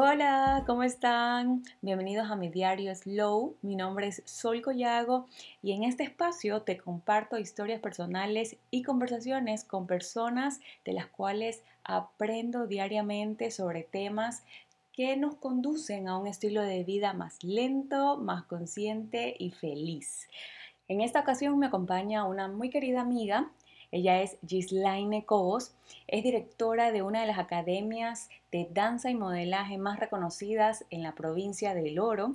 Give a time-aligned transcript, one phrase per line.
[0.00, 1.64] Hola, ¿cómo están?
[1.82, 3.56] Bienvenidos a mi diario Slow.
[3.62, 5.26] Mi nombre es Sol Collago
[5.60, 11.64] y en este espacio te comparto historias personales y conversaciones con personas de las cuales
[11.82, 14.44] aprendo diariamente sobre temas
[14.92, 20.28] que nos conducen a un estilo de vida más lento, más consciente y feliz.
[20.86, 23.50] En esta ocasión me acompaña una muy querida amiga
[23.90, 25.74] ella es Gislaine Cobos,
[26.06, 31.14] es directora de una de las academias de danza y modelaje más reconocidas en la
[31.14, 32.34] provincia de El Oro.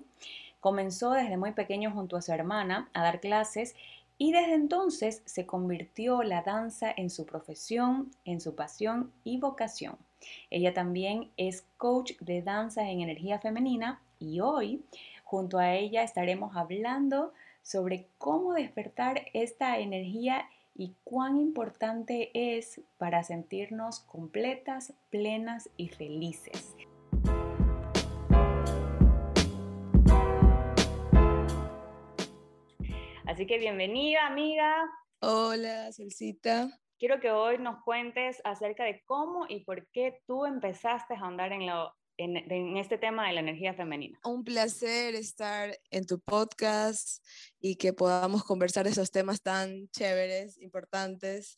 [0.60, 3.76] Comenzó desde muy pequeño junto a su hermana a dar clases
[4.18, 9.98] y desde entonces se convirtió la danza en su profesión, en su pasión y vocación.
[10.50, 14.84] Ella también es coach de danza en energía femenina y hoy
[15.24, 23.24] junto a ella estaremos hablando sobre cómo despertar esta energía y cuán importante es para
[23.24, 26.76] sentirnos completas, plenas y felices.
[33.26, 34.76] Así que bienvenida, amiga.
[35.22, 36.70] Hola, Solcita.
[37.00, 41.52] Quiero que hoy nos cuentes acerca de cómo y por qué tú empezaste a ahondar
[41.52, 44.20] en lo en, este tema de la energía femenina.
[44.24, 47.24] Un placer estar en tu podcast
[47.60, 51.58] y que podamos conversar esos temas tan chéveres, importantes.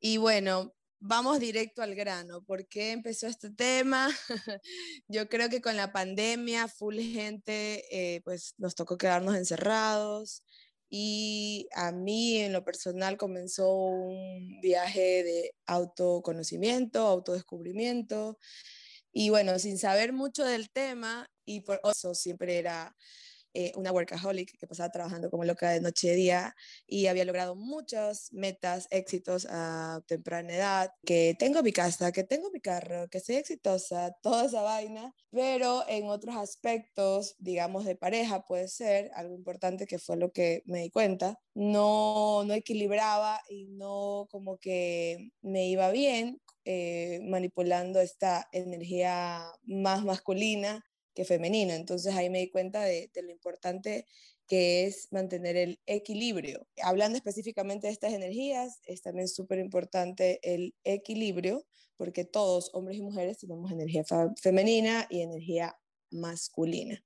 [0.00, 2.42] Y bueno, vamos directo al grano.
[2.42, 4.08] ¿Por qué empezó este tema?
[5.08, 10.44] Yo creo que con la pandemia, full gente, eh, pues nos tocó quedarnos encerrados.
[10.94, 18.38] Y a mí en lo personal comenzó un viaje de autoconocimiento, autodescubrimiento,
[19.12, 22.94] y bueno, sin saber mucho del tema, y por eso siempre era
[23.54, 26.54] eh, una workaholic que pasaba trabajando como loca de noche y día
[26.86, 32.50] y había logrado muchas metas, éxitos a temprana edad, que tengo mi casa, que tengo
[32.50, 38.42] mi carro, que soy exitosa, toda esa vaina, pero en otros aspectos, digamos de pareja
[38.46, 43.66] puede ser, algo importante que fue lo que me di cuenta, no, no equilibraba y
[43.66, 50.84] no como que me iba bien eh, manipulando esta energía más masculina
[51.14, 51.72] que femenino.
[51.72, 54.06] Entonces ahí me di cuenta de, lo importante
[54.46, 56.66] que es mantener el equilibrio.
[56.82, 63.02] Hablando específicamente de estas energías, es también súper importante el equilibrio, porque todos, hombres y
[63.02, 64.04] mujeres, tenemos energía
[64.40, 65.76] femenina y energía
[66.10, 67.02] masculina.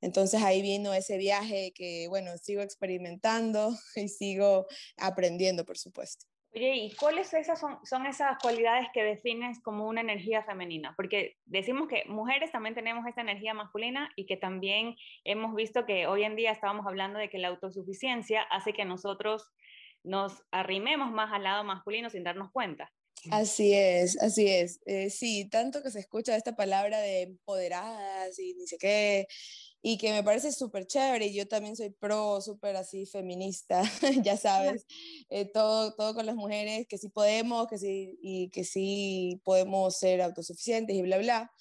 [0.00, 4.66] Entonces ahí vino ese viaje que, bueno, sigo experimentando y sigo
[4.98, 6.26] aprendiendo, por supuesto.
[6.54, 10.94] Oye, ¿y cuáles esas son, son esas cualidades que defines como una energía femenina?
[10.96, 14.94] Porque decimos que mujeres también tenemos esta energía masculina y que también
[15.24, 19.50] hemos visto que hoy en día estábamos hablando de que la autosuficiencia hace que nosotros
[20.04, 22.92] nos arrimemos más al lado masculino sin darnos cuenta.
[23.30, 24.80] Así es, así es.
[24.86, 29.26] Eh, sí, tanto que se escucha esta palabra de empoderadas y ni sé qué,
[29.86, 33.82] y que me parece súper chévere y yo también soy pro, súper así feminista,
[34.24, 34.86] ya sabes,
[35.28, 39.98] eh, todo, todo con las mujeres, que sí podemos, que sí, y que sí podemos
[39.98, 41.52] ser autosuficientes y bla, bla.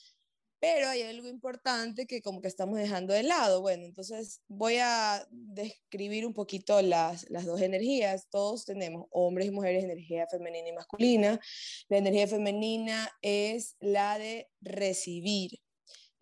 [0.61, 3.59] Pero hay algo importante que como que estamos dejando de lado.
[3.59, 8.29] Bueno, entonces voy a describir un poquito las, las dos energías.
[8.29, 11.41] Todos tenemos hombres y mujeres, energía femenina y masculina.
[11.89, 15.59] La energía femenina es la de recibir,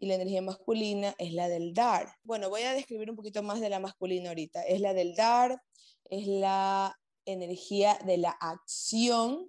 [0.01, 2.15] y la energía masculina es la del dar.
[2.23, 4.63] Bueno, voy a describir un poquito más de la masculina ahorita.
[4.63, 5.61] Es la del dar,
[6.05, 9.47] es la energía de la acción,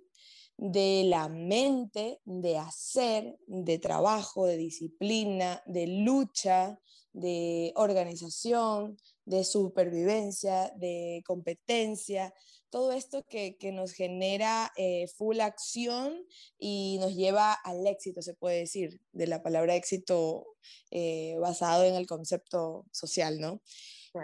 [0.58, 6.78] de la mente, de hacer, de trabajo, de disciplina, de lucha,
[7.14, 12.34] de organización, de supervivencia, de competencia,
[12.72, 16.26] todo esto que, nos genera eh, full acción
[16.58, 20.46] y nos lleva al éxito, se puede decir, de la palabra éxito
[20.90, 23.60] eh, basado en el concepto social, ¿no?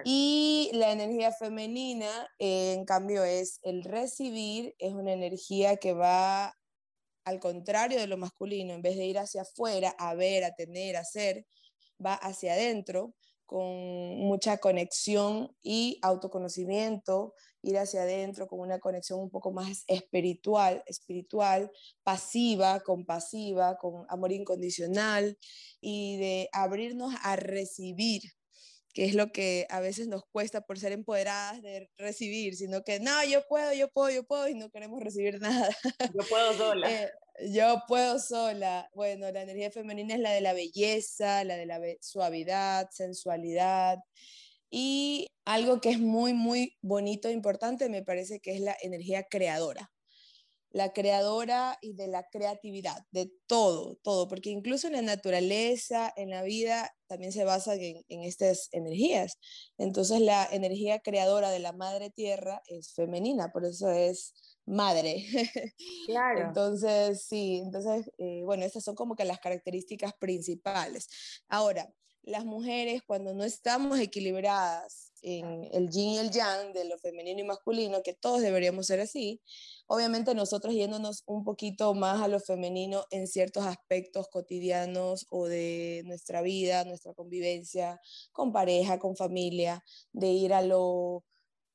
[0.04, 6.54] Y la energía femenina, eh, en cambio, es el recibir, es una energía que va
[7.24, 10.96] al contrario de lo masculino, en vez de ir hacia afuera, a ver, a tener,
[10.96, 11.46] a hacer,
[12.04, 13.14] va hacia adentro
[13.48, 13.64] con
[14.18, 17.32] mucha conexión y autoconocimiento,
[17.68, 21.70] ir hacia adentro con una conexión un poco más espiritual, espiritual,
[22.02, 25.38] pasiva, compasiva, con amor incondicional
[25.80, 28.22] y de abrirnos a recibir
[28.98, 32.98] que es lo que a veces nos cuesta por ser empoderadas de recibir, sino que
[32.98, 35.68] no, yo puedo, yo puedo, yo puedo y no queremos recibir nada.
[36.12, 36.90] Yo puedo sola.
[36.90, 37.10] Eh,
[37.52, 38.90] yo puedo sola.
[38.94, 43.98] Bueno, la energía femenina es la de la belleza, la de la suavidad, sensualidad.
[44.70, 49.24] Y algo que es muy, muy bonito e importante me parece que es la energía
[49.24, 49.90] creadora.
[50.70, 56.30] la creadora y de la creatividad, de todo, todo, porque incluso en la naturaleza, en
[56.30, 59.38] la vida, también se basa en, en, estas energías.
[59.78, 64.34] Entonces la energía creadora de la madre tierra es femenina, por eso es
[64.66, 65.24] madre.
[66.06, 66.48] Claro.
[66.48, 71.08] entonces, sí, entonces, eh, bueno, estas son como que las características principales.
[71.48, 71.92] Ahora,
[72.22, 77.40] las mujeres cuando no estamos equilibradas en el yin y el yang de lo femenino
[77.40, 79.40] y masculino, que todos deberíamos ser así,
[79.86, 86.02] obviamente nosotros yéndonos un poquito más a lo femenino en ciertos aspectos cotidianos o de
[86.04, 88.00] nuestra vida, nuestra convivencia
[88.32, 89.82] con pareja, con familia,
[90.12, 91.24] de ir a lo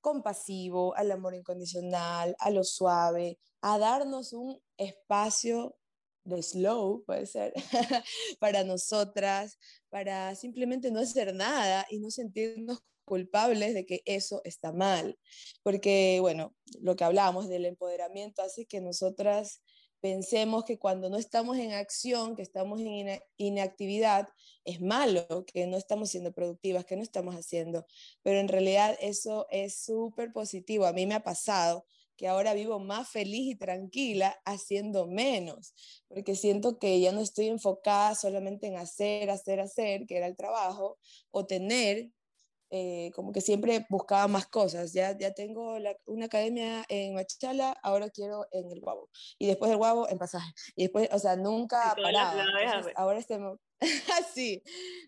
[0.01, 5.75] compasivo, al amor incondicional, a lo suave, a darnos un espacio
[6.23, 7.53] de slow, puede ser,
[8.39, 9.57] para nosotras,
[9.89, 15.17] para simplemente no hacer nada y no sentirnos culpables de que eso está mal.
[15.61, 19.61] Porque, bueno, lo que hablamos del empoderamiento hace que nosotras
[20.03, 24.27] pensemos que cuando no estamos en acción, que estamos en inactividad,
[24.65, 27.85] es malo, que no estamos siendo productivas, que no estamos haciendo.
[28.21, 30.85] Pero en realidad eso es súper positivo.
[30.85, 31.85] A mí me ha pasado
[32.23, 35.73] que ahora vivo más feliz y tranquila haciendo menos,
[36.07, 40.37] porque siento que ya no estoy enfocada solamente en hacer, hacer, hacer, que era el
[40.37, 40.97] trabajo,
[41.31, 42.11] o tener,
[42.75, 44.93] eh, como que siempre buscaba más cosas.
[44.93, 45.77] Ya, ya tengo
[46.07, 49.11] una academia en Machala, ahora quiero en el Guabo.
[49.37, 50.51] Y después del Guabo en pasaje.
[50.75, 52.43] Y después, o sea, nunca paraba.
[52.95, 53.37] ahora este,
[54.33, 54.63] sí,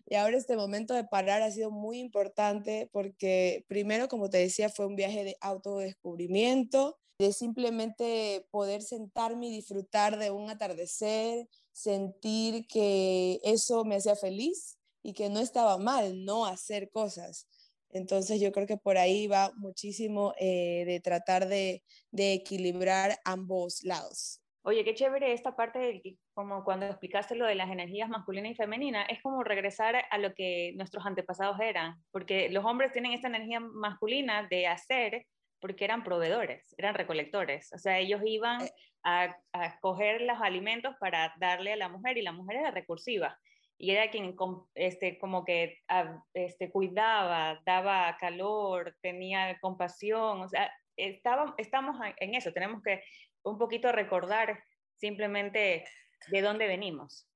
[0.06, 4.68] y ahora este momento de parar ha sido muy importante porque primero, como te decía,
[4.68, 12.68] fue un viaje de autodescubrimiento, de simplemente poder sentarme y disfrutar de un atardecer, sentir
[12.68, 17.48] que eso me hacía feliz y que no estaba mal no hacer cosas.
[17.96, 21.82] Entonces yo creo que por ahí va muchísimo eh, de tratar de,
[22.12, 24.42] equilibrar ambos lados.
[24.62, 28.54] Oye, qué chévere esta parte, de, como cuando explicaste lo de las energías masculina y
[28.54, 33.28] femenina, es como regresar a lo que nuestros antepasados eran, porque los hombres tienen esta
[33.28, 35.26] energía masculina de hacer
[35.60, 38.70] porque eran proveedores, eran recolectores, o sea, ellos iban eh.
[39.04, 43.38] a, a coger los alimentos para darle a la mujer y la mujer era recursiva
[43.78, 44.34] y era quien
[44.74, 52.34] este, como que ah, este, cuidaba, daba calor, tenía compasión, o sea, estaba, estamos en
[52.34, 53.02] eso, tenemos que
[53.42, 54.58] un poquito recordar
[54.96, 55.84] simplemente
[56.28, 57.26] de dónde venimos.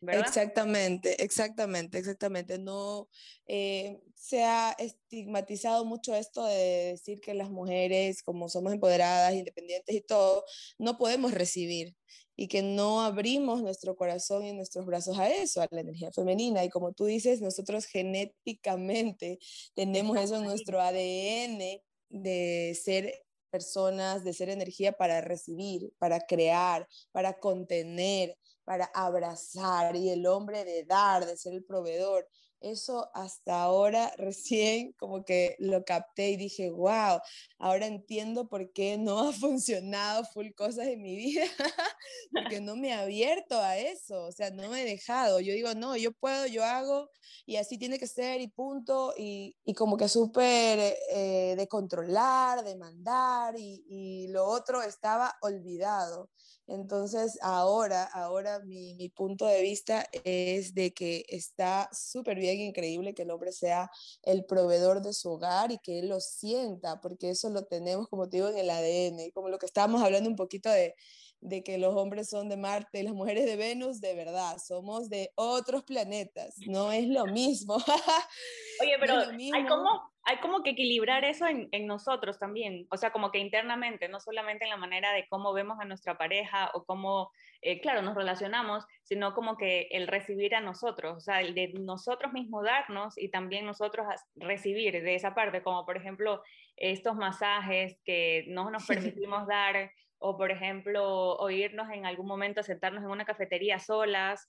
[0.00, 2.58] Exactamente, exactamente, exactamente.
[2.58, 3.08] No
[3.46, 9.94] eh, se ha estigmatizado mucho esto de decir que las mujeres, como somos empoderadas, independientes
[9.94, 10.44] y todo,
[10.78, 11.96] no podemos recibir
[12.40, 16.64] y que no abrimos nuestro corazón y nuestros brazos a eso, a la energía femenina.
[16.64, 19.40] Y como tú dices, nosotros genéticamente
[19.74, 23.12] tenemos eso en nuestro ADN de ser
[23.50, 30.64] personas, de ser energía para recibir, para crear, para contener, para abrazar y el hombre
[30.64, 32.28] de dar, de ser el proveedor.
[32.60, 37.20] Eso hasta ahora recién como que lo capté y dije, wow,
[37.58, 41.44] ahora entiendo por qué no ha funcionado full cosas en mi vida,
[42.32, 45.40] porque no me he abierto a eso, o sea, no me he dejado.
[45.40, 47.10] Yo digo, no, yo puedo, yo hago
[47.46, 49.14] y así tiene que ser y punto.
[49.16, 55.34] Y, y como que súper eh, de controlar, de mandar y, y lo otro estaba
[55.42, 56.30] olvidado.
[56.66, 63.14] Entonces, ahora, ahora mi, mi, punto de vista es de que está súper bien, increíble
[63.14, 63.90] que el hombre sea
[64.22, 68.28] el proveedor de su hogar y que él lo sienta, porque eso lo tenemos, como
[68.28, 70.94] te digo, en el ADN, como lo que estábamos hablando un poquito de,
[71.40, 75.08] de que los hombres son de Marte y las mujeres de Venus, de verdad, somos
[75.08, 77.76] de otros planetas, no es lo mismo.
[78.82, 79.20] Oye, pero
[79.54, 83.38] hay como hay como que equilibrar eso en, en, nosotros también, o sea, como que
[83.38, 87.80] internamente, no solamente en la manera de cómo vemos a nuestra pareja o cómo, eh,
[87.80, 92.34] claro, nos relacionamos, sino como que el recibir a nosotros, o sea, el de nosotros
[92.34, 96.42] mismos darnos y también nosotros recibir de esa parte, como por ejemplo
[96.76, 98.86] estos masajes que no nos
[99.22, 104.48] permitimos dar, o por ejemplo oírnos en algún momento, sentarnos en una cafetería solas,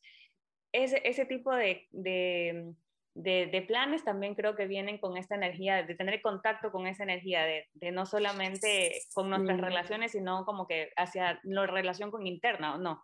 [0.72, 2.74] ese, ese tipo de, de
[3.16, 7.44] de, planes también creo que vienen con esta energía, de tener contacto con esa energía,
[7.44, 12.78] de, no solamente con nuestras relaciones, sino como que hacia la relación con interna, ¿o
[12.78, 13.04] no?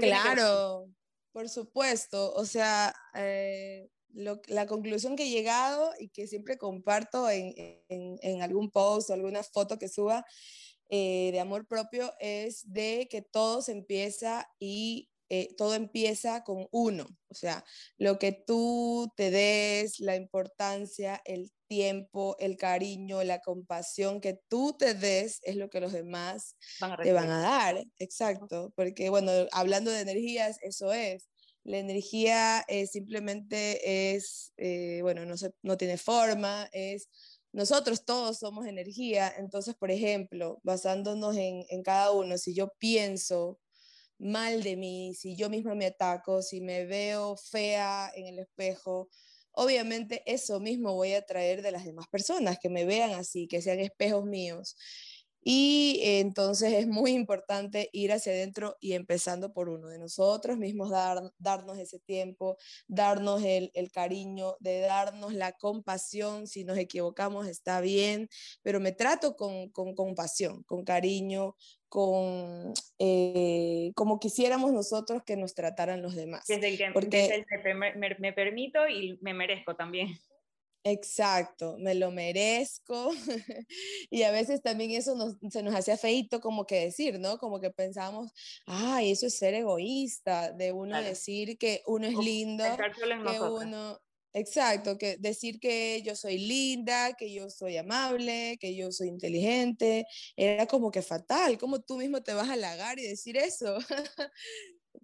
[0.00, 0.86] claro,
[1.32, 2.34] por supuesto.
[2.34, 7.54] O sea, eh, la conclusión que he llegado y que siempre comparto en,
[7.88, 10.24] en, algún post o alguna foto que suba
[10.96, 16.68] eh, de amor propio es de que todo se empieza y eh, todo empieza con
[16.70, 17.64] uno, o sea,
[17.96, 24.76] lo que tú te des, la importancia, el tiempo, el cariño, la compasión que tú
[24.78, 26.54] te des es lo que los demás
[27.02, 31.28] te van a dar, exacto, porque bueno, hablando de energías, eso es.
[31.64, 37.08] La energía eh, simplemente es, eh, bueno, no, no tiene forma, es
[37.54, 43.60] nosotros todos somos energía, entonces, por ejemplo, basándonos en, cada uno, si yo pienso
[44.18, 49.08] mal de mí, si yo misma me ataco, si me veo fea en el espejo,
[49.52, 53.62] obviamente eso mismo voy a traer de las demás personas, que me vean así, que
[53.62, 54.76] sean espejos míos.
[55.46, 60.88] Y entonces es muy importante ir hacia adentro y empezando por uno de nosotros mismos,
[60.90, 62.56] dar, darnos ese tiempo,
[62.88, 66.46] darnos el, el, cariño, de darnos la compasión.
[66.46, 68.30] Si nos equivocamos está bien,
[68.62, 71.54] pero me trato con, con compasión, con cariño,
[71.90, 76.46] con eh, como quisiéramos nosotros que nos trataran los demás.
[76.48, 80.18] Desde el que, porque, me, me permito y me merezco también.
[80.86, 83.10] Exacto, me lo merezco.
[84.10, 85.16] y a veces también eso
[85.50, 87.38] se nos hacía feito como que decir, ¿no?
[87.38, 88.30] Como que pensamos,
[88.66, 92.84] ay, eso es ser egoísta, de uno decir que uno es lindo,
[93.22, 93.98] que uno,
[94.34, 100.04] exacto, que decir que yo soy linda, que yo soy amable, que yo soy inteligente,
[100.36, 103.78] era como que fatal, como tú mismo te vas a halagar y decir eso.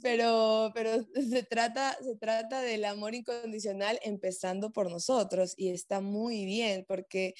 [0.02, 0.90] pero, pero
[1.30, 7.34] se, trata, se trata del amor incondicional empezando por nosotros y está muy bien porque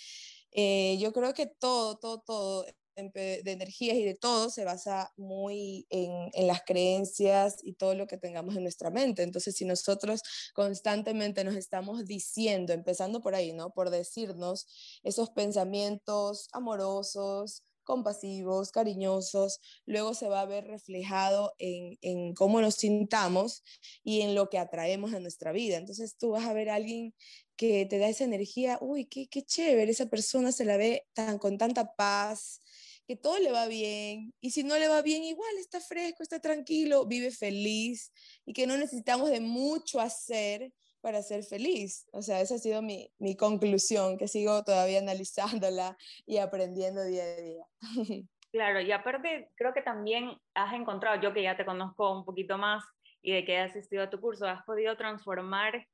[0.52, 2.66] eh, yo creo que todo, todo, todo
[3.08, 8.06] de energías y de todo se basa muy en, en, las creencias y todo lo
[8.06, 9.22] que tengamos en nuestra mente.
[9.22, 10.20] Entonces, si nosotros
[10.54, 13.70] constantemente nos estamos diciendo, empezando por ahí, ¿no?
[13.70, 14.66] Por decirnos
[15.02, 22.76] esos pensamientos amorosos, compasivos, cariñosos, luego se va a ver reflejado en, en, cómo nos
[22.76, 23.64] sintamos
[24.04, 25.76] y en lo que atraemos a nuestra vida.
[25.76, 27.14] Entonces tú vas a ver a alguien
[27.56, 31.38] que te da esa energía, uy, qué, qué chévere, esa persona se la ve tan,
[31.38, 32.62] con tanta paz,
[33.08, 36.38] que todo le va bien, y si no le va bien, igual está fresco, está
[36.38, 38.12] tranquilo, vive feliz,
[38.46, 42.06] y que no necesitamos de mucho hacer para ser feliz.
[42.12, 47.24] O sea, esa ha sido mi, mi conclusión, que sigo todavía analizándola y aprendiendo día
[47.24, 47.66] a día.
[48.52, 52.58] Claro, y aparte creo que también has encontrado, yo que ya te conozco un poquito
[52.58, 52.84] más
[53.22, 55.86] y de que has asistido a tu curso, has podido transformar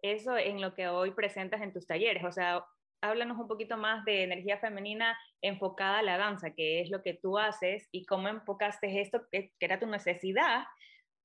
[0.00, 2.22] eso en lo que hoy presentas en tus talleres.
[2.24, 2.64] O sea,
[3.00, 7.14] háblanos un poquito más de energía femenina enfocada a la danza, que es lo que
[7.14, 10.64] tú haces y cómo enfocaste esto, que era tu necesidad,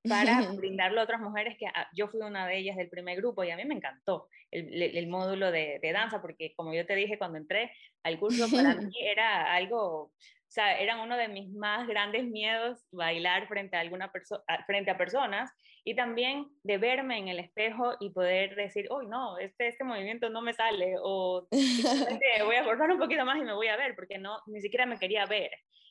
[0.08, 3.44] para brindarlo a otras mujeres que ah, yo fui una de ellas del primer grupo
[3.44, 6.94] y a mí me encantó el, el, módulo de, de, danza porque como yo te
[6.94, 10.12] dije cuando entré al curso para mí era algo, o
[10.48, 14.98] sea, eran uno de mis más grandes miedos bailar frente a alguna persona frente a
[14.98, 15.50] personas
[15.84, 20.28] y también de verme en el espejo y poder decir, uy, no, este, este movimiento
[20.28, 21.46] no me sale o
[22.44, 24.86] voy a forzar un poquito más y me voy a ver porque no, ni siquiera
[24.86, 25.50] me quería ver.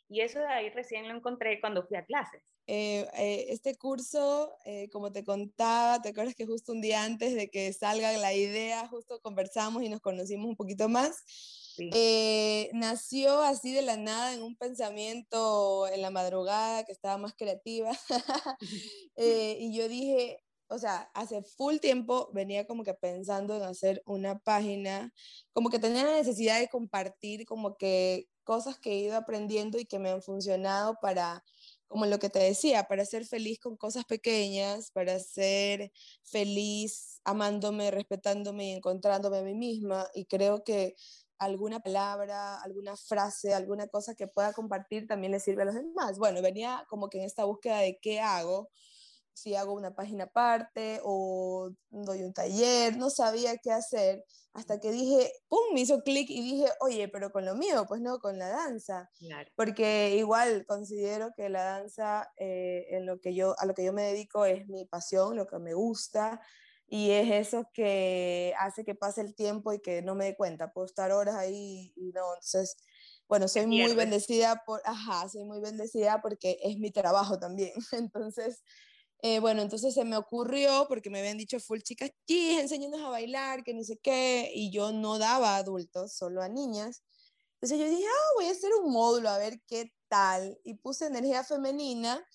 [0.10, 2.42] Y eso de ahí recién lo encontré cuando fui a clases.
[2.66, 7.36] Eh, eh, este curso, eh, como te contaba, te acuerdas que justo un día antes
[7.36, 11.24] de que salga la idea, justo conversamos y nos conocimos un poquito más.
[12.74, 17.92] nació así de la nada en un pensamiento en la madrugada que estaba más creativa.
[19.16, 24.40] y yo dije, o sea, hace full tiempo venía como que pensando en hacer una
[24.40, 25.14] página,
[25.52, 29.86] como que tenía la necesidad de compartir como que cosas que he ido aprendiendo y
[29.86, 31.44] que me han funcionado para,
[31.88, 35.92] como lo que te decía, para ser feliz con cosas pequeñas, para ser
[36.24, 40.08] feliz amándome, respetándome y encontrándome a mí misma.
[40.14, 40.96] Y creo que
[41.40, 46.20] alguna palabra, alguna frase, alguna cosa que pueda compartir también le sirve a los demás.
[46.20, 48.70] Bueno, venía como que en esta búsqueda de qué hago
[49.40, 54.92] si hago una página aparte o doy un taller, no sabía qué hacer, hasta que
[54.92, 58.38] dije, ¡pum!, me hizo clic y dije, oye, pero con lo mío, pues no, con
[58.38, 59.10] la danza.
[59.56, 63.94] Porque igual considero que la danza, eh, en lo que yo, a lo que yo
[63.94, 66.42] me dedico es mi pasión, lo que me gusta,
[66.88, 70.74] y es eso que hace que pase el tiempo y que no me dé cuenta,
[70.74, 72.78] puedo estar horas ahí y no, entonces...
[73.30, 77.74] Bueno, soy muy bendecida por, ajá, soy muy bendecida porque es mi trabajo también.
[77.92, 78.64] Entonces,
[79.22, 83.10] eh, bueno, entonces se me ocurrió, porque me habían dicho full chicas, sí, enséñanos a
[83.10, 87.04] bailar, que no sé qué, y yo no daba a adultos, solo a niñas.
[87.62, 90.58] Entonces yo dije, ah, voy a hacer un módulo a ver qué tal.
[90.64, 92.26] Y puse energía femenina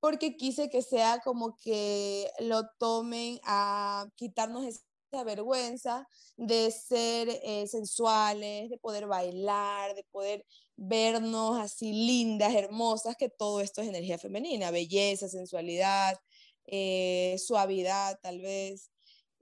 [0.00, 7.68] porque quise que sea como que lo tomen a quitarnos esa vergüenza de ser eh,
[7.68, 10.44] sensuales, de poder bailar, de poder
[10.76, 16.16] vernos así lindas, hermosas, que todo esto es energía femenina, belleza, sensualidad,
[16.66, 18.90] eh, suavidad tal vez.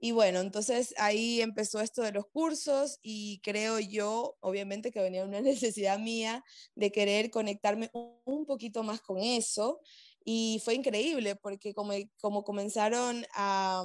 [0.03, 5.23] Y bueno, entonces ahí empezó esto de los cursos y creo yo, obviamente que venía
[5.23, 6.43] una necesidad mía
[6.75, 7.91] de querer conectarme
[8.25, 9.79] un poquito más con eso.
[10.23, 13.83] Y fue increíble porque como, como comenzaron a,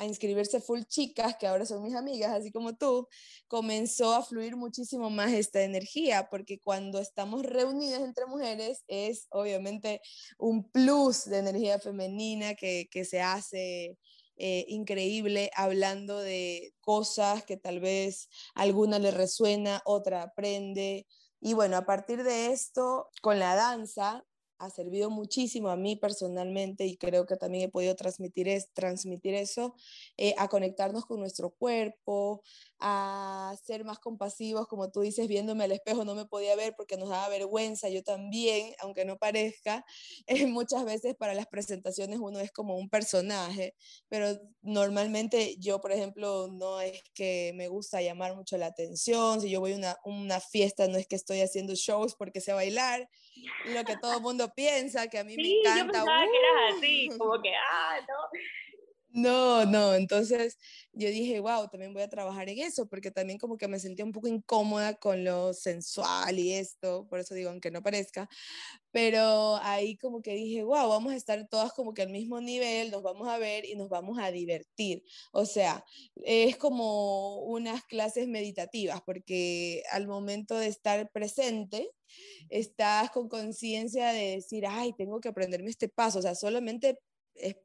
[0.00, 3.06] a inscribirse full chicas, que ahora son mis amigas, así como tú,
[3.48, 10.00] comenzó a fluir muchísimo más esta energía, porque cuando estamos reunidas entre mujeres es obviamente
[10.38, 13.98] un plus de energía femenina que, que se hace
[14.36, 21.06] eh, increíble hablando de cosas que tal vez alguna le resuena, otra aprende.
[21.42, 24.24] Y bueno, a partir de esto, con la danza,
[24.60, 29.34] ha servido muchísimo a mí personalmente y creo que también he podido transmitir, es, transmitir
[29.34, 29.74] eso,
[30.18, 32.42] eh, a conectarnos con nuestro cuerpo,
[32.78, 36.98] a ser más compasivos, como tú dices, viéndome al espejo no me podía ver porque
[36.98, 39.84] nos daba vergüenza, yo también, aunque no parezca,
[40.26, 43.74] eh, muchas veces para las presentaciones uno es como un personaje,
[44.08, 49.48] pero normalmente yo, por ejemplo, no es que me gusta llamar mucho la atención, si
[49.48, 53.08] yo voy a una, una fiesta no es que estoy haciendo shows porque sé bailar,
[53.66, 55.78] lo que todo el mundo piensa, que a mí me encanta.
[55.78, 58.38] Yo pensaba que eras así, como que, ah, no.
[59.12, 60.56] No, no, entonces
[60.92, 64.04] yo dije, wow, también voy a trabajar en eso, porque también como que me sentía
[64.04, 68.28] un poco incómoda con lo sensual y esto, por eso digo, aunque no parezca,
[68.92, 72.92] pero ahí como que dije, wow, vamos a estar todas como que al mismo nivel,
[72.92, 75.02] nos vamos a ver y nos vamos a divertir.
[75.32, 75.84] O sea,
[76.24, 81.90] es como unas clases meditativas, porque al momento de estar presente,
[82.48, 86.98] estás con conciencia de decir, ay, tengo que aprenderme este paso, o sea, solamente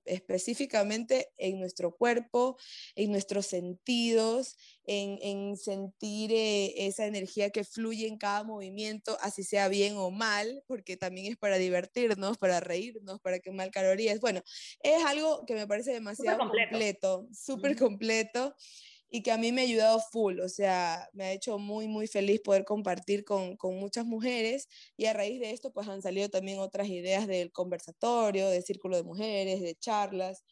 [0.05, 2.57] específicamente en nuestro cuerpo,
[2.95, 9.67] en nuestros sentidos, en, sentir eh, esa energía que fluye en cada movimiento, así sea
[9.67, 14.19] bien o mal, porque también es para divertirnos, para reírnos, para quemar calorías.
[14.19, 14.41] Bueno,
[14.81, 18.55] es algo que me parece demasiado completo, súper completo
[19.09, 22.07] y que a mí me ha ayudado full, o sea, me ha hecho muy, muy
[22.07, 26.29] feliz poder compartir con, con, muchas mujeres y a raíz de esto pues han salido
[26.29, 30.43] también otras ideas del conversatorio, de círculo de mujeres, de charlas.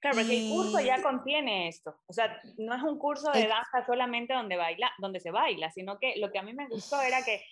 [0.00, 3.84] Claro, porque el curso ya contiene esto, o sea, no es un curso de danza
[3.84, 7.22] solamente donde, baila, donde se baila, sino que lo que a mí me gustó era
[7.22, 7.42] que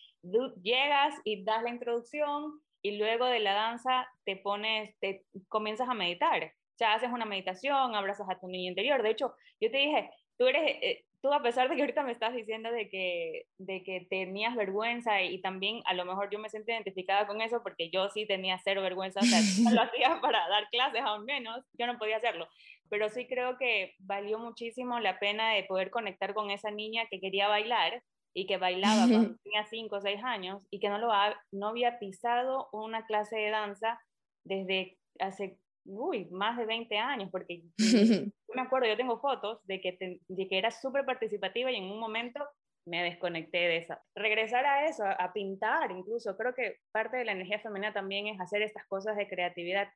[0.62, 5.94] llegas y das la introducción y luego de la danza te pones, te comienzas a
[5.94, 6.44] meditar.
[6.44, 9.02] O sea, haces una meditación, abrazas a tu niño interior.
[9.02, 12.12] De hecho, yo te dije, tú eres, eh, tú a pesar de que ahorita me
[12.12, 16.48] estás diciendo de que, de que tenías vergüenza y, también a lo mejor yo me
[16.48, 20.20] siento identificada con eso porque yo sí tenía cero vergüenza, o sea, no lo hacía
[20.22, 22.48] para dar clases aún menos, yo no podía hacerlo,
[22.88, 27.20] pero sí creo que valió muchísimo la pena de poder conectar con esa niña que
[27.20, 31.11] quería bailar y que bailaba cuando tenía 5 o 6 años y que no, lo
[31.51, 34.01] no había pisado una clase de danza
[34.44, 39.81] desde hace uy, más de 20 años, porque yo me acuerdo, yo tengo fotos de
[39.81, 42.44] que, de que era súper participativa y en un momento
[42.87, 43.94] me desconecté de eso.
[44.14, 48.40] Regresar a eso, a, pintar incluso, creo que parte de la energía femenina también es
[48.40, 49.88] hacer estas cosas de creatividad,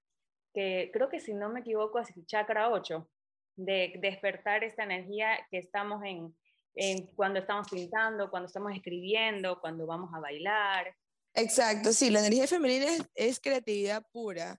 [0.54, 3.08] que creo que si no me equivoco es el chakra 8,
[3.56, 6.34] de despertar esta energía que estamos en,
[6.74, 10.94] en cuando estamos pintando, cuando estamos escribiendo, cuando vamos a bailar.
[11.34, 14.58] Exacto, sí, la energía femenina es, es creatividad pura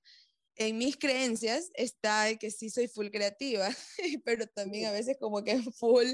[0.55, 3.69] en mis creencias está que sí soy full creativa,
[4.25, 6.07] pero también a veces como que full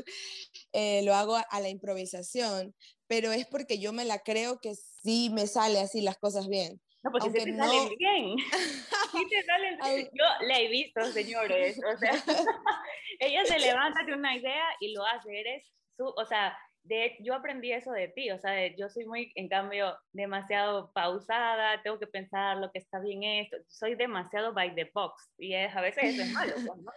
[0.73, 2.75] eh, lo hago a, la improvisación,
[3.07, 6.81] pero es porque yo me la creo que sí me sale así las cosas bien.
[7.03, 8.37] No, porque sí te salen bien.
[9.11, 10.09] Sí te salen.
[10.13, 11.79] Yo la he visto, señores.
[11.93, 12.11] O sea,
[13.19, 15.39] ella se levanta de una idea y lo hace.
[15.39, 19.31] Eres su, o sea, de, yo aprendí eso de ti, o sea, yo soy muy,
[19.35, 24.73] en cambio, demasiado pausada, tengo que pensar lo que está bien esto, soy demasiado by
[24.75, 26.91] the box y es, a veces eso es malo, pues, ¿no?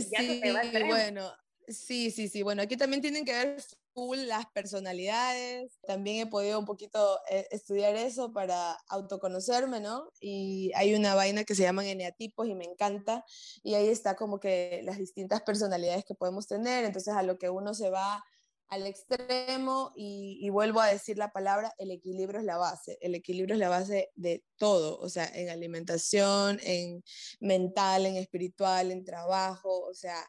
[0.00, 0.42] sí,
[0.86, 1.32] bueno,
[1.66, 3.62] sí, sí, sí, bueno, aquí también tienen que ver
[3.94, 10.12] full las personalidades, también he podido un poquito eh, estudiar eso para autoconocerme, ¿no?
[10.20, 13.24] Y hay una vaina que se llaman eneatipos y me encanta,
[13.62, 17.50] y ahí está como que las distintas personalidades que podemos tener, entonces a lo que
[17.50, 18.24] uno se va
[18.68, 22.98] al extremo y, vuelvo a decir la palabra, el equilibrio es la base.
[23.00, 27.02] El equilibrio es la base de todo, o sea, en alimentación, en
[27.40, 30.26] mental, en espiritual, en trabajo, o sea,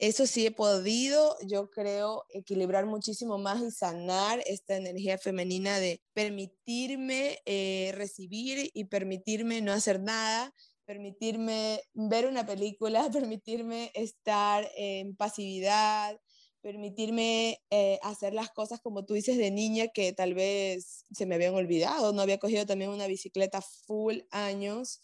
[0.00, 6.02] eso sí he podido, yo creo, equilibrar muchísimo más y sanar esta energía femenina de
[6.14, 10.54] permitirme eh, recibir y permitirme no hacer nada,
[10.86, 16.18] permitirme ver una película, permitirme estar en pasividad,
[16.62, 21.34] permitirme eh, hacer las cosas como tú dices de niña que tal vez se me
[21.36, 25.00] habían olvidado, no había cogido también una bicicleta full años,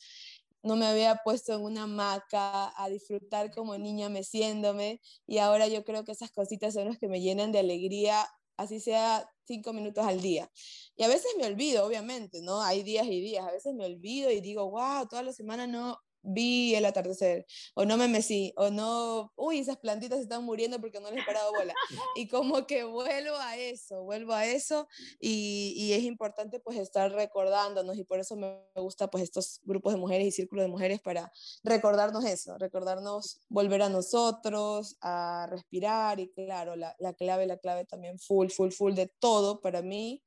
[0.63, 5.85] no me había puesto en una hamaca a disfrutar como niña meciéndome y ahora yo
[5.85, 10.05] creo que esas cositas son las que me llenan de alegría, así sea cinco minutos
[10.07, 10.51] al día.
[10.97, 12.63] Y a veces me olvido, obviamente, ¿no?
[12.63, 15.99] Hay días y días, a veces me olvido y digo, wow, toda la semana no,
[16.27, 21.01] vi el atardecer, o no me mecí, o no, uy, esas plantitas están muriendo porque
[21.01, 21.75] no les he parado bola.
[22.17, 24.89] Y como que vuelvo a eso, vuelvo a eso,
[25.21, 29.93] y, y, es importante pues estar recordándonos, y por eso me gusta pues estos grupos
[29.93, 31.31] de mujeres y círculos de mujeres para
[31.63, 37.85] recordarnos eso, recordarnos volver a nosotros, a respirar, y claro, la, la clave, la clave
[37.85, 40.23] también full, full, full de todo para mí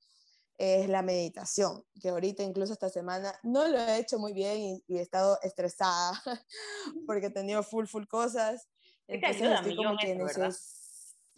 [0.60, 4.98] es la meditación, que ahorita incluso esta semana no lo he hecho muy bien y,
[4.98, 6.22] he estado estresada
[7.08, 8.68] porque he tenido full, full cosas.
[9.08, 10.16] Entonces estoy como que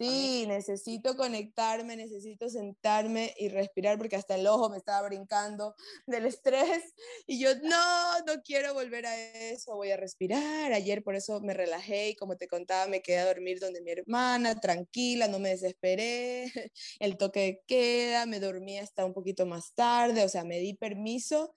[0.02, 6.26] Sí, necesito conectarme, necesito sentarme y respirar porque hasta el ojo me estaba brincando del
[6.26, 6.94] estrés
[7.26, 9.16] y yo no, no quiero volver a
[9.50, 10.72] eso, voy a respirar.
[10.72, 13.92] Ayer por eso me relajé y como te contaba me quedé a dormir donde mi
[13.92, 16.50] hermana, tranquila, no me desesperé,
[16.98, 20.74] el toque de queda, me dormí hasta un poquito más tarde, o sea, me di
[20.74, 21.54] permiso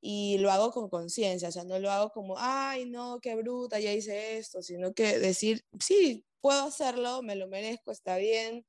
[0.00, 3.80] y lo hago con conciencia, o sea, no lo hago como, ay, no, qué bruta,
[3.80, 8.66] ya hice esto, sino que decir, sí, puedo hacerlo, me lo merezco, está bien,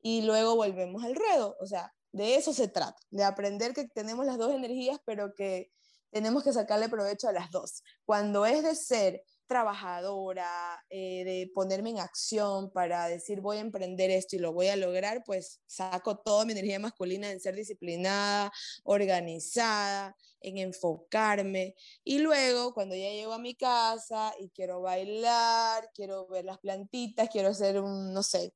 [0.00, 1.56] y luego volvemos al ruedo.
[1.60, 5.70] O sea, de eso se trata, de aprender que tenemos las dos energías, pero que
[6.10, 7.84] tenemos que sacarle provecho a las dos.
[8.04, 14.10] Cuando es de ser trabajadora, eh, de ponerme en acción para decir voy a emprender
[14.10, 18.50] esto y lo voy a lograr, pues saco toda mi energía masculina en ser disciplinada,
[18.84, 21.74] organizada, en enfocarme.
[22.02, 27.28] Y luego, cuando ya llego a mi casa y quiero bailar, quiero ver las plantitas,
[27.28, 28.54] quiero hacer un, no sé,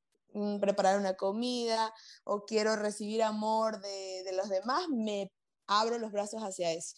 [0.62, 1.92] preparar una comida
[2.24, 5.30] o quiero recibir amor de, de los demás, me
[5.66, 6.96] abro los brazos hacia eso.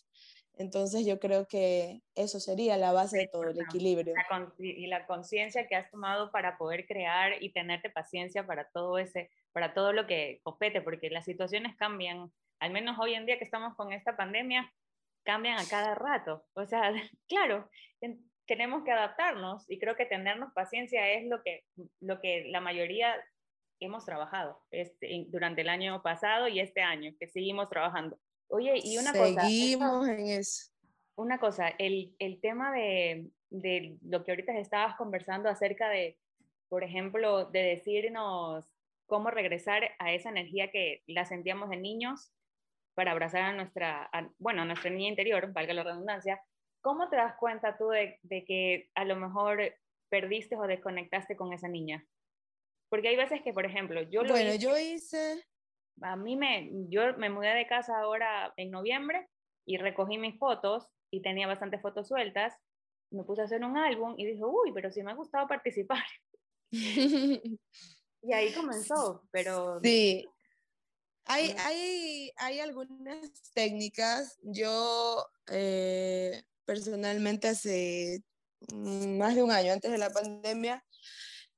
[0.59, 4.13] Entonces yo creo que eso sería la base de todo, el equilibrio.
[4.59, 9.31] y la conciencia que has tomado para poder crear y tenerte paciencia para todo ese,
[9.53, 13.45] para todo lo que compete, porque las situaciones cambian, al menos hoy en día que
[13.45, 14.73] estamos con esta pandemia,
[15.23, 16.45] cambian a cada rato.
[16.55, 16.93] O sea,
[17.29, 17.71] claro,
[18.47, 21.65] tenemos que adaptarnos y creo que tenernos paciencia es lo que,
[22.01, 23.15] lo que la mayoría
[23.79, 28.19] hemos trabajado este, durante el año pasado y este año, que seguimos trabajando.
[28.49, 29.43] Oye, y una cosa.
[29.43, 30.71] Seguimos en eso.
[31.17, 36.19] Una cosa, el, el tema de, de, lo que ahorita estabas conversando acerca de,
[36.69, 38.71] por ejemplo, de decirnos
[39.07, 42.31] cómo regresar a esa energía que la sentíamos de niños
[42.95, 46.41] para abrazar a nuestra, bueno, a nuestra niña interior, valga la redundancia,
[46.81, 49.61] ¿cómo te das cuenta tú de, de, que a lo mejor
[50.09, 52.07] perdiste o desconectaste con esa niña?
[52.89, 55.45] Porque hay veces que, por ejemplo, yo lo Bueno, yo hice
[56.03, 59.29] a mí me, yo me mudé de casa ahora en noviembre
[59.65, 62.55] y recogí mis fotos y tenía bastantes fotos sueltas.
[63.11, 66.05] Me puse a hacer un álbum y dije, uy, pero sí me ha gustado participar.
[66.71, 69.81] y ahí comenzó, pero...
[69.83, 70.27] Sí.
[71.31, 74.39] Hay, hay, hay algunas técnicas.
[74.43, 78.23] Yo eh, personalmente hace
[78.73, 80.83] más de un año antes de la pandemia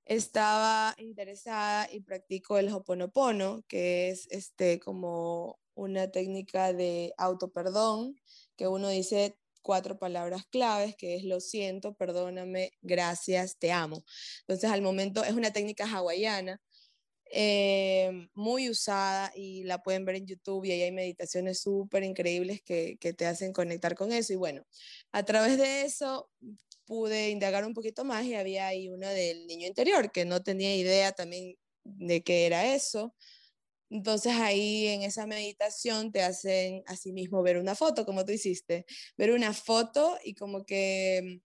[0.05, 8.17] estaba interesada y practico el Hoponopono, que es este, como una técnica de autoperdón,
[8.57, 14.05] que uno dice cuatro palabras claves, que es lo siento, perdóname, gracias, te amo.
[14.41, 16.61] Entonces, al momento es una técnica hawaiana,
[17.33, 22.61] eh, muy usada y la pueden ver en YouTube y ahí hay meditaciones súper increíbles
[22.63, 24.33] que, que te hacen conectar con eso.
[24.33, 24.65] Y bueno,
[25.13, 26.29] a través de eso
[26.91, 30.75] pude indagar un poquito más y había ahí uno del niño interior, que no tenía
[30.75, 33.15] idea también de qué era eso.
[33.91, 38.87] Entonces ahí en esa meditación te hacen así mismo ver una foto, como tú hiciste,
[39.17, 41.41] ver una foto y como que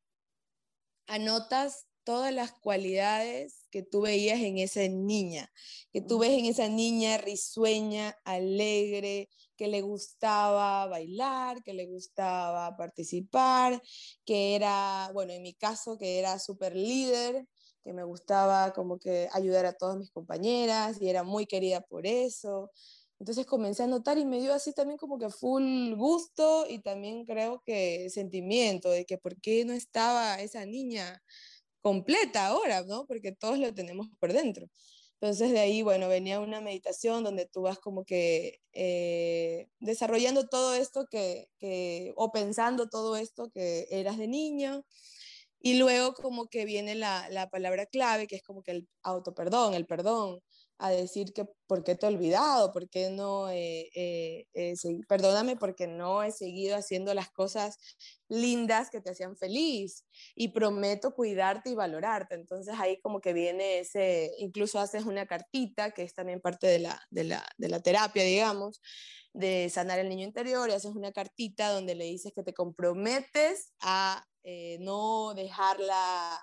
[1.05, 5.53] anotas todas las cualidades que tú veías en esa niña,
[5.93, 12.75] que tú ves en esa niña risueña, alegre, que le gustaba bailar, que le gustaba
[12.77, 13.81] participar,
[14.25, 17.47] que era, bueno, en mi caso, que era súper líder,
[17.83, 22.05] que me gustaba como que ayudar a todas mis compañeras y era muy querida por
[22.07, 22.71] eso.
[23.19, 27.25] Entonces comencé a notar y me dio así también como que full gusto y también
[27.25, 31.21] creo que sentimiento de que por qué no estaba esa niña
[31.81, 33.05] completa ahora, ¿no?
[33.05, 34.67] Porque todos lo tenemos por dentro.
[35.25, 40.75] Entonces de ahí, bueno, venía una meditación donde tú vas como que eh, desarrollando todo
[40.75, 41.49] esto que,
[42.15, 44.85] o pensando todo esto que eras de niño.
[45.59, 49.73] Y luego como que viene la, la palabra clave, que es como que el autoperdón,
[49.73, 50.41] el perdón.
[50.77, 54.47] A decir que por qué te he olvidado, por qué no, eh,
[55.07, 57.77] perdóname porque no he seguido haciendo las cosas
[58.27, 62.35] lindas que te hacían feliz y prometo cuidarte y valorarte.
[62.35, 66.79] Entonces ahí como que viene ese, incluso haces una cartita, que es también parte de
[66.79, 68.81] la, de la, de la terapia, digamos,
[69.33, 73.73] de sanar el niño interior y haces una cartita donde le dices que te comprometes
[73.79, 76.39] a eh, no dejarla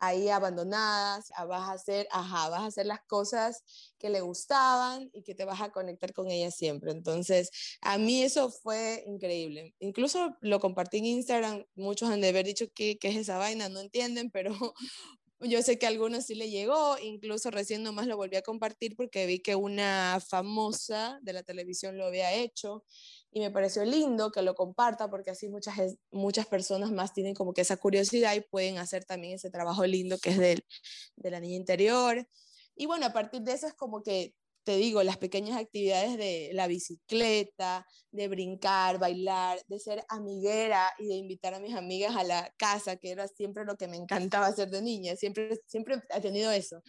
[0.00, 3.62] ahí abandonadas, vas a hacer, ajá, vas a hacer las cosas
[3.98, 6.90] que le gustaban y que te vas a conectar con ella siempre.
[6.90, 7.50] Entonces,
[7.82, 9.74] a mí eso fue increíble.
[9.78, 13.80] Incluso lo compartí en Instagram, muchos han de haber dicho que, es esa vaina, no
[13.80, 14.54] entienden, pero
[15.40, 18.96] yo sé que a algunos sí le llegó, incluso recién nomás lo volví a compartir
[18.96, 22.84] porque vi que una famosa de la televisión lo había hecho
[23.32, 25.76] y me pareció lindo que lo comparta porque así muchas,
[26.10, 30.18] muchas personas más tienen como que esa curiosidad y pueden hacer también ese trabajo lindo
[30.18, 30.64] que es de,
[31.16, 32.26] de la niña interior.
[32.74, 36.50] Y bueno, a partir de eso es como que, te digo, las pequeñas actividades de
[36.52, 42.24] la bicicleta, de brincar, bailar, de ser amiguera y de invitar a mis amigas a
[42.24, 46.20] la casa, que era siempre lo que me encantaba hacer de niña, siempre, siempre he
[46.20, 46.82] tenido eso.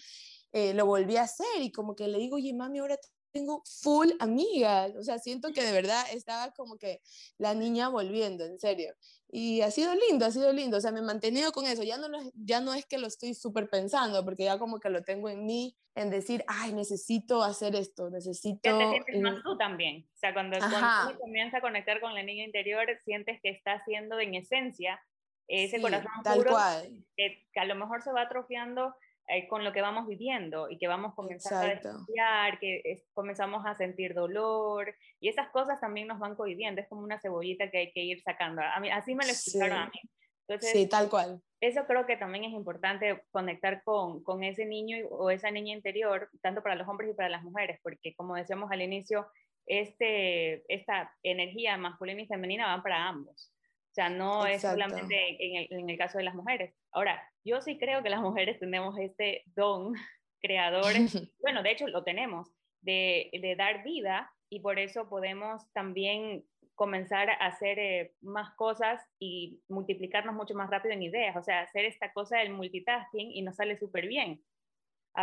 [0.54, 2.98] Eh, lo volví a hacer y como que le digo, oye, mami, ahora
[3.32, 7.02] tengo full amigas, o sea, siento que de verdad estaba como que
[7.38, 8.94] la niña volviendo, en serio.
[9.30, 11.98] Y ha sido lindo, ha sido lindo, o sea, me he mantenido con eso, ya
[11.98, 15.30] no, ya no es que lo estoy súper pensando, porque ya como que lo tengo
[15.30, 18.60] en mí, en decir, ay, necesito hacer esto, necesito...
[18.64, 22.24] Ya te sientes más tú también, o sea, cuando, cuando comienza a conectar con la
[22.24, 25.02] niña interior, sientes que está haciendo en esencia
[25.48, 27.04] ese corazón tal cual.
[27.18, 28.96] Que, que a lo mejor se va atrofiando
[29.34, 33.76] eh, con lo que vamos viviendo y que vamos comenzando a estudiar, que comenzamos a
[33.76, 37.92] sentir dolor y esas cosas también nos van cohibiendo, es como una cebollita que hay
[37.94, 38.62] que ir sacando.
[38.62, 40.02] A mí, así me lo explicaron a mí.
[40.48, 41.42] Entonces, sí, tal cual.
[41.62, 46.30] Eso creo que también es importante conectar con, con ese niño o esa niña interior,
[46.42, 49.28] tanto para los hombres y para las mujeres, porque como decíamos al inicio,
[49.66, 53.54] este, esta energía masculina y femenina van para ambos.
[53.92, 56.74] O sea, no es solamente en el, en el, caso de las mujeres.
[56.94, 59.94] Ahora, yo sí creo que las mujeres tenemos este don
[60.42, 60.94] creador,
[61.40, 62.50] bueno, de hecho lo tenemos,
[62.82, 69.06] de, de, dar vida y por eso podemos también comenzar a hacer eh, más cosas
[69.20, 73.42] y multiplicarnos mucho más rápido en ideas, o sea, hacer esta cosa del multitasking y
[73.42, 74.42] nos sale súper bien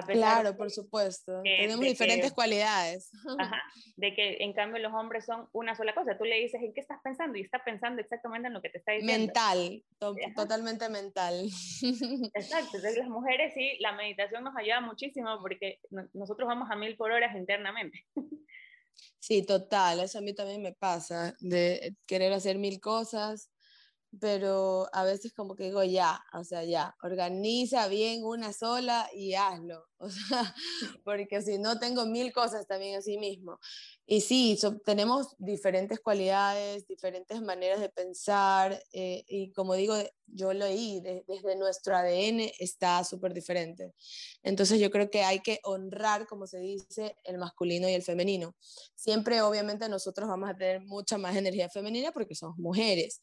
[0.06, 1.40] claro, por supuesto.
[1.42, 3.10] Tenemos diferentes cualidades.
[3.38, 3.62] Ajá,
[3.96, 6.16] de que en cambio los hombres son una sola cosa.
[6.16, 7.38] Tú le dices, ¿en qué estás pensando?
[7.38, 9.26] Y está pensando exactamente en lo que te está diciendo.
[9.26, 9.84] Mental,
[10.34, 11.48] totalmente mental.
[12.34, 12.76] Exacto.
[12.76, 15.80] Entonces las mujeres sí, la meditación nos ayuda muchísimo porque
[16.12, 18.04] nosotros vamos a mil por horas internamente.
[19.18, 20.00] Sí, total.
[20.00, 23.50] Eso a mí también me pasa, de querer hacer mil cosas
[24.20, 29.34] pero a veces como que digo, ya, o sea, ya, organiza bien una sola y
[29.34, 30.54] hazlo, o sea,
[31.04, 33.58] porque si no tengo mil cosas también así mismo.
[34.06, 39.94] Y sí, tenemos diferentes cualidades, diferentes maneras de pensar, eh, y como digo,
[40.26, 43.92] yo lo oí, desde nuestro ADN está súper diferente.
[44.42, 48.54] Entonces yo creo que hay que honrar, como se dice, el masculino y el femenino.
[48.94, 53.20] Siempre, obviamente, nosotros vamos a tener mucha más energía femenina porque somos mujeres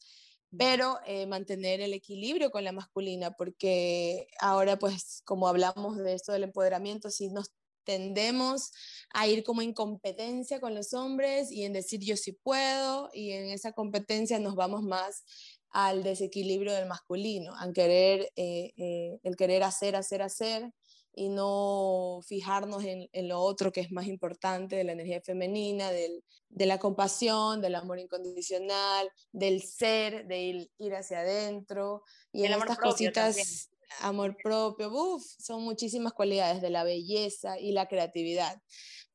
[0.56, 6.32] pero eh, mantener el equilibrio con la masculina, porque ahora pues como hablamos de esto
[6.32, 7.52] del empoderamiento, si nos
[7.84, 8.72] tendemos
[9.14, 13.30] a ir como en competencia con los hombres y en decir yo sí puedo y
[13.30, 15.24] en esa competencia nos vamos más
[15.70, 20.72] al desequilibrio del masculino, al querer, eh, eh, el querer hacer, hacer, hacer
[21.18, 25.90] y no fijarnos en, en, lo otro que es más importante, de la energía femenina,
[25.90, 32.02] del, de la compasión, del amor incondicional, del ser, de ir, ir hacia adentro.
[32.32, 37.88] Y en estas cositas, amor propio, uf, son muchísimas cualidades de la belleza y la
[37.88, 38.60] creatividad.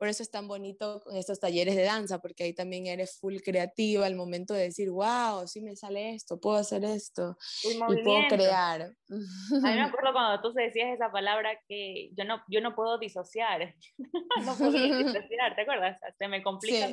[0.01, 3.37] Por eso es tan bonito con estos talleres de danza, porque ahí también eres full
[3.45, 8.27] creativa al momento de decir, wow, sí me sale esto, puedo hacer esto y puedo
[8.27, 8.81] crear.
[8.81, 12.97] A mí me acuerdo cuando tú decías esa palabra que yo no, yo no puedo
[12.97, 13.75] disociar,
[14.43, 15.99] no puedo disociar, ¿te acuerdas?
[16.17, 16.89] Se me complica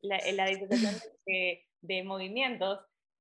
[0.00, 2.80] la, la disociación de, de, movimientos.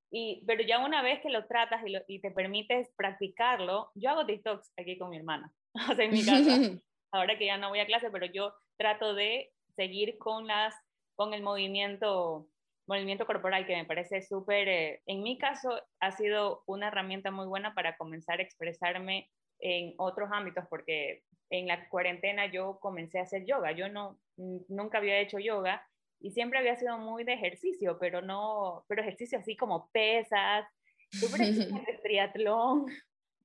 [0.10, 4.10] Y, pero ya una vez que lo tratas y, lo, y te permites practicarlo, yo
[4.10, 5.54] hago TikToks aquí con mi hermana,
[5.92, 6.82] o sea, en mi casa.
[7.12, 10.76] Ahora que ya no voy a clase, pero yo trato de seguir con, las,
[11.16, 12.48] con el movimiento,
[12.88, 17.46] movimiento corporal que me parece súper, eh, en mi caso ha sido una herramienta muy
[17.46, 23.24] buena para comenzar a expresarme en otros ámbitos, porque en la cuarentena yo comencé a
[23.24, 25.86] hacer yoga, yo no, nunca había hecho yoga
[26.20, 30.66] y siempre había sido muy de ejercicio, pero no, pero ejercicio así como pesas,
[31.12, 31.42] súper
[32.04, 32.88] triatlón,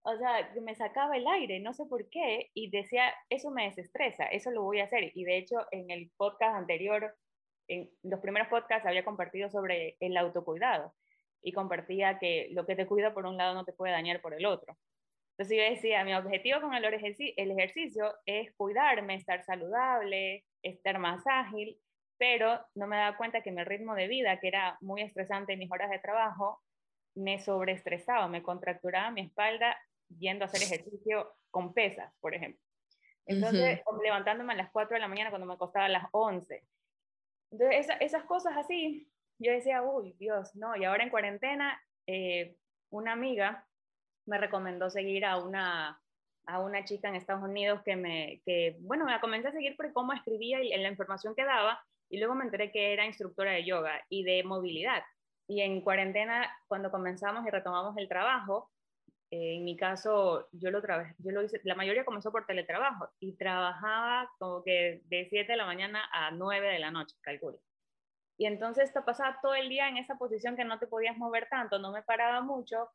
[0.05, 4.27] o sea, me sacaba el aire, no sé por qué, y decía, eso me desestresa,
[4.27, 5.13] eso lo voy a hacer.
[5.15, 7.15] Y de hecho, en el podcast anterior,
[7.69, 10.93] en los primeros podcasts había compartido sobre el autocuidado
[11.41, 14.35] y compartía que lo que te cuida por un lado no te puede dañar por
[14.35, 14.77] el otro.
[15.37, 21.79] Entonces yo decía, mi objetivo con el ejercicio es cuidarme, estar saludable, estar más ágil,
[22.19, 25.61] pero no me daba cuenta que mi ritmo de vida, que era muy estresante en
[25.61, 26.61] mis horas de trabajo,
[27.15, 29.77] me sobreestresaba, me contracturaba mi espalda
[30.19, 32.61] yendo a hacer ejercicio con pesas, por ejemplo.
[33.27, 36.65] Entonces, levantándome a las 4 de la mañana cuando me acostaba a las 11.
[37.53, 40.75] Entonces, esas cosas así, yo decía, uy, Dios, no.
[40.77, 42.57] Y ahora en cuarentena, eh,
[42.91, 43.67] una amiga
[44.27, 46.01] me recomendó seguir a una,
[46.47, 49.93] a una chica en Estados Unidos que me, que, bueno, me comencé a seguir por
[49.93, 53.53] cómo escribía y en la información que daba, y luego me enteré que era instructora
[53.53, 55.03] de yoga y de movilidad.
[55.49, 58.71] Y en cuarentena, cuando comenzamos y retomamos el trabajo,
[59.33, 63.33] eh, en mi caso, yo lo, yo lo hice, la mayoría comenzó por teletrabajo y
[63.33, 67.59] trabajaba como que de 7 de la mañana a 9 de la noche, calculo.
[68.37, 71.49] Y entonces te pasaba todo el día en esa posición que no te podías mover
[71.49, 72.91] tanto, no me paraba mucho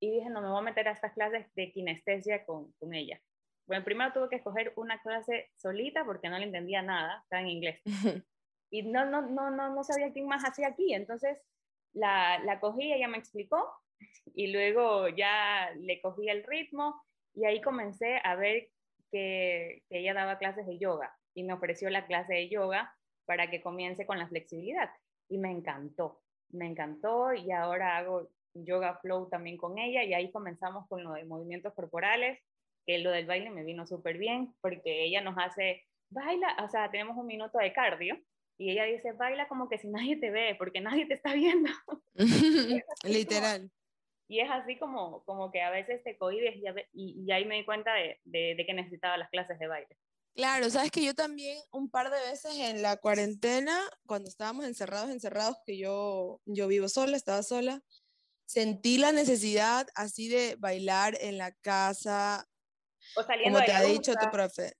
[0.00, 3.20] y dije, no me voy a meter a estas clases de kinestesia con, con ella.
[3.66, 7.48] Bueno, primero tuve que escoger una clase solita porque no le entendía nada, estaba en
[7.48, 7.80] inglés.
[8.74, 10.94] Y no, no, no, no, no sabía quién más hacía aquí.
[10.94, 11.38] Entonces
[11.92, 13.70] la, la cogí, ella me explicó
[14.34, 17.02] y luego ya le cogí el ritmo
[17.34, 18.68] y ahí comencé a ver
[19.10, 22.94] que, que, ella daba clases de yoga y me ofreció la clase de yoga
[23.26, 24.90] para que comience con la flexibilidad
[25.28, 30.30] y me encantó, me encantó y ahora hago yoga flow también con ella y ahí
[30.30, 32.38] comenzamos con lo de movimientos corporales,
[32.86, 36.90] que lo del baile me vino súper bien porque ella nos hace, baila, o sea,
[36.90, 38.18] tenemos un minuto de cardio
[38.58, 41.70] y ella dice, baila como que si nadie te ve, porque nadie te está viendo.
[43.04, 43.70] Literal.
[44.32, 46.64] Y es así como, como que a veces te cohibes y,
[46.94, 49.94] y, ahí me di cuenta de, de, que necesitaba las clases de baile.
[50.34, 55.10] Claro, sabes que yo también un par de veces en la cuarentena, cuando estábamos encerrados,
[55.10, 57.82] encerrados, que yo, yo vivo sola, estaba sola,
[58.46, 62.48] sentí la necesidad así de bailar en la casa,
[63.14, 64.72] o saliendo como te ha dicho tu profe.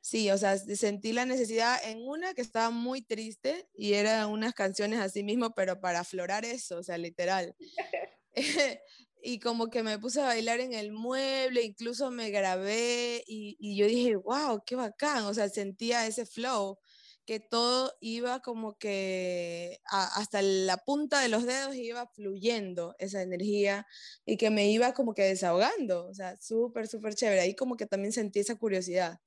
[0.00, 4.54] Sí, o sea, sentí la necesidad en una que estaba muy triste y eran unas
[4.54, 7.56] canciones así mismo, pero para aflorar eso, o sea, literal.
[9.22, 13.76] y como que me puse a bailar en el mueble, incluso me grabé y, y,
[13.76, 16.78] yo dije, wow, qué bacán, o sea, sentía ese flow,
[17.24, 23.86] que todo iba como que hasta la punta de los dedos iba fluyendo esa energía
[24.26, 27.86] y que me iba como que desahogando, o sea, súper, súper chévere, ahí como que
[27.86, 29.20] también sentí esa curiosidad.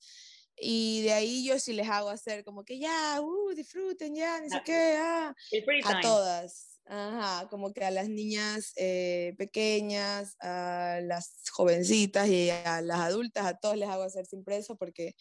[0.57, 4.49] Y de ahí yo sí les hago hacer como que ya, uh, disfruten ya, ni
[4.49, 5.35] sé qué, ah,
[5.85, 6.74] a todas.
[6.87, 13.45] Ajá, como que a las niñas eh, pequeñas, a las jovencitas y a las adultas,
[13.45, 15.15] a todos les hago hacer sin preso porque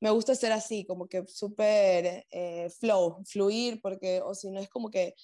[0.00, 4.68] me gusta hacer así, como que súper eh, flow, fluir, porque o si no es
[4.68, 5.14] como que...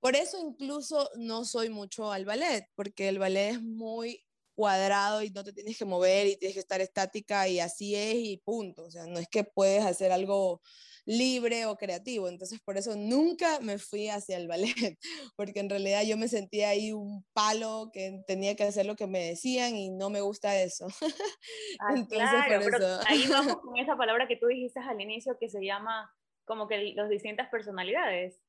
[0.00, 5.30] Por eso incluso no soy mucho al ballet, porque el ballet es muy cuadrado y
[5.30, 8.84] no te tienes que mover y tienes que estar estática y así es y punto.
[8.84, 10.62] O sea, no es que puedes hacer algo
[11.08, 12.28] libre o creativo.
[12.28, 14.74] Entonces, por eso nunca me fui hacia el ballet,
[15.36, 19.06] porque en realidad yo me sentía ahí un palo que tenía que hacer lo que
[19.06, 20.86] me decían y no me gusta eso.
[21.80, 25.64] Ah, claro, pero ahí vamos con esa palabra que tú dijiste al inicio que se
[25.64, 26.12] llama
[26.44, 28.40] como que las distintas personalidades.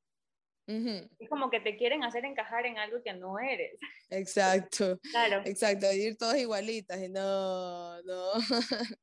[1.18, 3.78] Es como que te quieren hacer encajar en algo que no eres.
[4.10, 4.98] Exacto.
[5.10, 5.42] Claro.
[5.44, 8.32] Exacto, ir todas igualitas y no, no.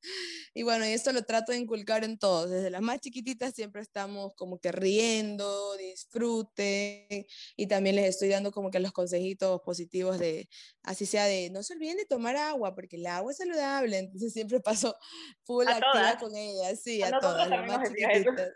[0.53, 2.49] y bueno, y esto lo trato de inculcar en todos.
[2.49, 7.25] Desde las más chiquititas siempre estamos como que riendo, disfruten
[7.55, 10.47] y también les estoy dando como que los consejitos positivos de,
[10.83, 13.97] así sea de, no se olviden de tomar agua porque el agua es saludable.
[13.97, 14.95] Entonces siempre paso
[15.43, 18.51] full activa con ellas, sí, a, todas, las más chiquititas.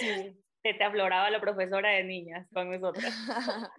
[0.00, 3.12] sí te, te afloraba la profesora de niñas con nosotras.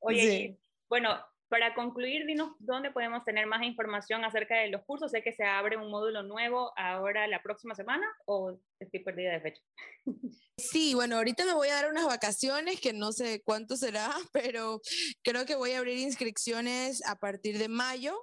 [0.00, 1.18] Oye, bueno,
[1.54, 5.12] para concluir, dinos dónde podemos tener más información acerca de los cursos.
[5.12, 9.40] Sé que se abre un módulo nuevo ahora la próxima semana o estoy perdida de
[9.40, 9.62] fecha.
[10.56, 14.80] Sí, bueno, ahorita me voy a dar unas vacaciones que no sé cuánto será, pero
[15.24, 18.16] creo que voy a abrir inscripciones a partir de mayo.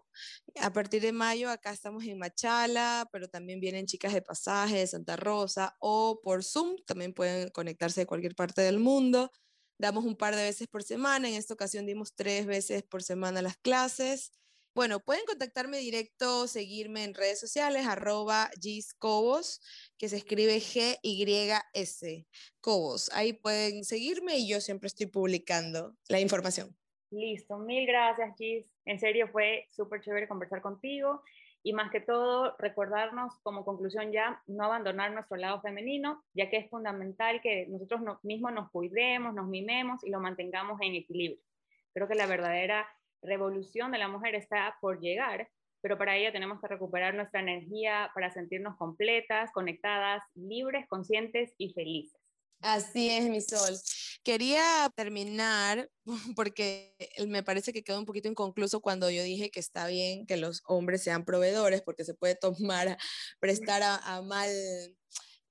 [0.61, 4.87] A partir de mayo acá estamos en Machala, pero también vienen chicas de pasaje de
[4.87, 9.29] Santa Rosa o por Zoom, también pueden conectarse de cualquier parte del mundo.
[9.81, 13.41] Damos un par de veces por semana, en esta ocasión dimos tres veces por semana
[13.41, 14.31] las clases.
[14.75, 19.59] Bueno, pueden contactarme directo, seguirme en redes sociales, arroba giscobos,
[19.97, 22.27] que se escribe G-Y-S,
[22.61, 23.09] Cobos.
[23.11, 26.77] Ahí pueden seguirme y yo siempre estoy publicando la información.
[27.09, 28.67] Listo, mil gracias, Gis.
[28.85, 31.23] En serio, fue súper chévere conversar contigo
[31.63, 36.57] y más que todo recordarnos como conclusión ya no abandonar nuestro lado femenino, ya que
[36.57, 41.41] es fundamental que nosotros mismos nos cuidemos, nos mimemos y lo mantengamos en equilibrio.
[41.93, 42.87] Creo que la verdadera
[43.21, 45.49] revolución de la mujer está por llegar,
[45.81, 51.73] pero para ello tenemos que recuperar nuestra energía para sentirnos completas, conectadas, libres, conscientes y
[51.73, 52.20] felices.
[52.61, 53.77] Así es, mi sol.
[54.23, 55.89] Quería terminar
[56.35, 56.95] porque
[57.27, 60.61] me parece que quedó un poquito inconcluso cuando yo dije que está bien que los
[60.67, 62.97] hombres sean proveedores porque se puede tomar,
[63.39, 64.49] prestar a, mal,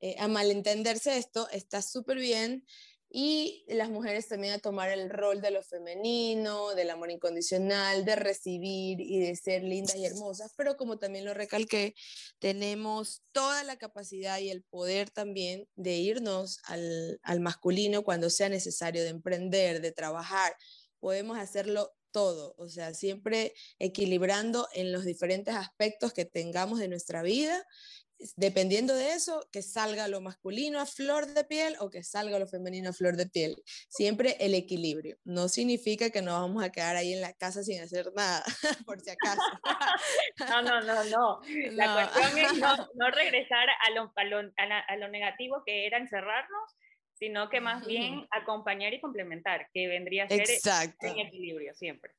[0.01, 2.65] eh, a malentenderse esto, está súper bien
[3.13, 8.15] y las mujeres también a tomar el rol de lo femenino, del amor incondicional, de
[8.15, 11.95] recibir y de ser lindas y hermosas, pero como también lo recalqué,
[12.39, 18.49] tenemos toda la capacidad y el poder también de irnos al, al masculino cuando sea
[18.49, 20.55] necesario, de emprender, de trabajar,
[21.01, 27.23] podemos hacerlo todo, o sea, siempre equilibrando en los diferentes aspectos que tengamos de nuestra
[27.23, 27.67] vida
[28.37, 32.47] dependiendo de eso, que salga lo masculino a flor de piel o que salga lo
[32.47, 33.57] femenino a flor de piel.
[33.89, 35.17] Siempre el equilibrio.
[35.25, 38.45] No significa que nos vamos a quedar ahí en la casa sin hacer nada,
[38.87, 39.41] por si acaso.
[40.51, 41.41] no, no, no, no.
[41.73, 42.59] La cuestión es
[42.95, 46.77] no, regresar a lo, a, lo, negativo que era encerrarnos,
[47.15, 50.47] sino que más bien acompañar y complementar, que vendría a ser
[51.01, 52.13] en equilibrio siempre.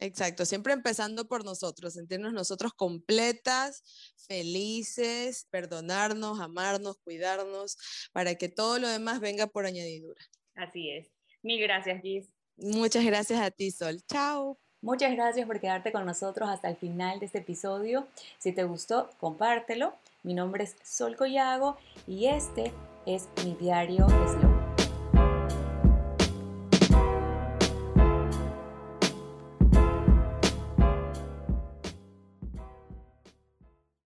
[0.00, 3.82] Exacto, siempre empezando por nosotros, sentirnos nosotros completas,
[4.28, 7.76] felices, perdonarnos, amarnos, cuidarnos,
[8.12, 10.20] para que todo lo demás venga por añadidura.
[10.54, 11.08] Así es.
[11.42, 12.28] Mil gracias, Gis.
[12.56, 14.00] Muchas gracias a ti, Sol.
[14.08, 14.58] Chao.
[14.80, 18.06] Muchas gracias por quedarte con nosotros hasta el final de este episodio.
[18.38, 19.94] Si te gustó, compártelo.
[20.22, 21.76] Mi nombre es Sol Collago
[22.06, 22.72] y este
[23.06, 24.57] es mi diario Slow.